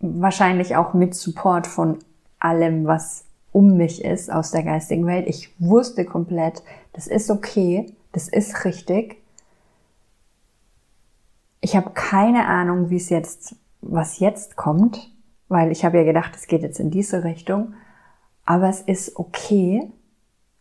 wahrscheinlich 0.00 0.74
auch 0.74 0.94
mit 0.94 1.14
Support 1.14 1.68
von 1.68 1.98
allem, 2.40 2.86
was 2.86 3.27
um 3.58 3.76
mich 3.76 4.04
ist 4.04 4.30
aus 4.30 4.52
der 4.52 4.62
geistigen 4.62 5.04
Welt. 5.06 5.26
Ich 5.26 5.52
wusste 5.58 6.04
komplett, 6.04 6.62
das 6.92 7.08
ist 7.08 7.28
okay, 7.28 7.92
das 8.12 8.28
ist 8.28 8.64
richtig. 8.64 9.16
Ich 11.60 11.74
habe 11.74 11.90
keine 11.90 12.46
Ahnung, 12.46 12.88
wie 12.90 12.98
es 12.98 13.08
jetzt, 13.08 13.56
was 13.80 14.20
jetzt 14.20 14.54
kommt, 14.54 15.10
weil 15.48 15.72
ich 15.72 15.84
habe 15.84 15.98
ja 15.98 16.04
gedacht, 16.04 16.36
es 16.36 16.46
geht 16.46 16.62
jetzt 16.62 16.78
in 16.78 16.92
diese 16.92 17.24
Richtung. 17.24 17.74
Aber 18.44 18.68
es 18.68 18.80
ist 18.80 19.16
okay 19.16 19.90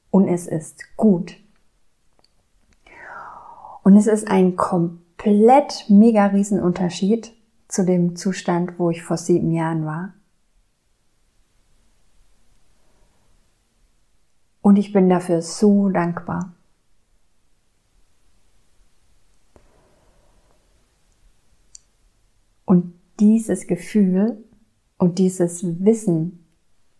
und 0.09 0.27
es 0.27 0.47
ist 0.47 0.97
gut. 0.97 1.35
Und 3.83 3.95
es 3.95 4.07
ist 4.07 4.27
ein 4.27 4.55
komplett 4.55 5.85
mega 5.87 6.25
Riesenunterschied 6.25 7.31
zu 7.67 7.85
dem 7.85 8.15
Zustand, 8.15 8.79
wo 8.79 8.89
ich 8.89 9.03
vor 9.03 9.17
sieben 9.17 9.51
Jahren 9.51 9.85
war. 9.85 10.13
Und 14.67 14.75
ich 14.75 14.91
bin 14.91 15.07
dafür 15.07 15.41
so 15.41 15.87
dankbar. 15.87 16.51
Und 22.65 22.93
dieses 23.17 23.67
Gefühl 23.67 24.43
und 24.97 25.19
dieses 25.19 25.63
Wissen, 25.85 26.45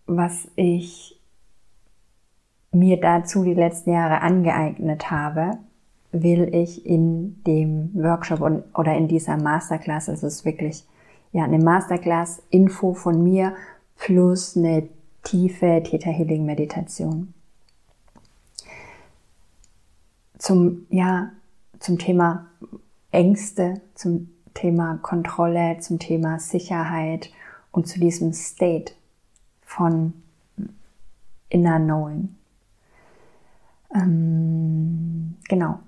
was 0.06 0.48
ich 0.56 1.20
mir 2.72 3.02
dazu 3.02 3.44
die 3.44 3.54
letzten 3.54 3.92
Jahre 3.92 4.22
angeeignet 4.22 5.12
habe, 5.12 5.58
will 6.14 6.56
ich 6.56 6.86
in 6.86 7.44
dem 7.44 7.94
Workshop 7.96 8.40
und, 8.40 8.64
oder 8.76 8.96
in 8.96 9.10
dieser 9.10 9.36
Masterclass, 9.36 10.08
also 10.08 10.26
es 10.26 10.36
ist 10.36 10.46
wirklich 10.46 10.86
ja 11.34 11.44
eine 11.44 11.60
Masterclass 11.60 12.42
Info 12.50 12.94
von 12.94 13.22
mir 13.22 13.56
plus 13.98 14.56
eine 14.56 14.88
tiefe 15.24 15.84
Theta 15.84 16.12
Healing 16.12 16.46
Meditation. 16.46 17.34
Zum 20.38 20.86
ja 20.89 21.32
zum 21.80 21.97
Thema 21.97 22.45
Ängste, 23.12 23.82
zum 23.95 24.30
Thema 24.54 24.97
Kontrolle, 25.02 25.78
zum 25.80 26.00
Thema 26.00 26.39
Sicherheit 26.39 27.32
und 27.71 27.88
zu 27.88 28.00
diesem 28.00 28.34
State 28.34 28.93
von 29.62 30.13
Inner 31.50 31.80
Knowing. 31.80 32.36
Ähm, 33.93 35.36
genau. 35.47 35.80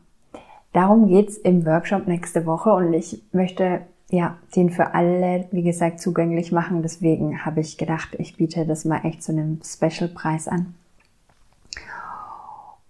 Darum 0.71 1.07
geht's 1.07 1.37
im 1.37 1.65
Workshop 1.65 2.07
nächste 2.07 2.45
Woche 2.45 2.71
und 2.71 2.93
ich 2.93 3.23
möchte 3.31 3.81
ja 4.11 4.37
den 4.55 4.69
für 4.69 4.93
alle, 4.93 5.47
wie 5.51 5.63
gesagt, 5.63 5.99
zugänglich 5.99 6.51
machen. 6.51 6.81
Deswegen 6.83 7.43
habe 7.45 7.61
ich 7.61 7.77
gedacht, 7.77 8.15
ich 8.19 8.37
biete 8.37 8.65
das 8.65 8.85
mal 8.85 9.03
echt 9.03 9.23
zu 9.23 9.31
einem 9.31 9.59
Special-Preis 9.63 10.47
an. 10.47 10.75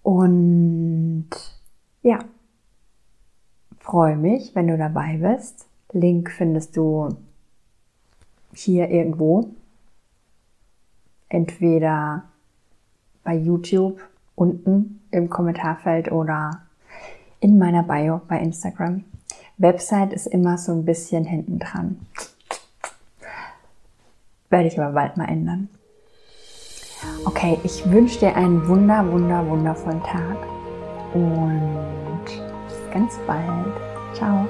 Und 0.09 1.29
ja, 2.01 2.17
freue 3.79 4.17
mich, 4.17 4.55
wenn 4.55 4.67
du 4.67 4.75
dabei 4.75 5.17
bist. 5.17 5.67
Link 5.91 6.31
findest 6.31 6.75
du 6.75 7.09
hier 8.51 8.89
irgendwo. 8.89 9.51
Entweder 11.27 12.23
bei 13.23 13.35
YouTube 13.35 14.01
unten 14.33 14.99
im 15.11 15.29
Kommentarfeld 15.29 16.11
oder 16.11 16.63
in 17.39 17.59
meiner 17.59 17.83
Bio 17.83 18.19
bei 18.27 18.39
Instagram. 18.39 19.03
Website 19.59 20.11
ist 20.11 20.25
immer 20.25 20.57
so 20.57 20.71
ein 20.71 20.85
bisschen 20.85 21.23
hinten 21.23 21.59
dran. 21.59 21.99
Werde 24.49 24.69
ich 24.69 24.79
aber 24.81 24.91
bald 24.91 25.17
mal 25.17 25.29
ändern. 25.29 25.69
Okay, 27.25 27.59
ich 27.63 27.89
wünsche 27.89 28.19
dir 28.19 28.35
einen 28.35 28.67
wunder, 28.67 29.05
wunder, 29.11 29.45
wundervollen 29.47 30.03
Tag 30.03 30.37
und 31.13 32.25
bis 32.25 32.91
ganz 32.91 33.17
bald. 33.25 33.73
Ciao. 34.13 34.47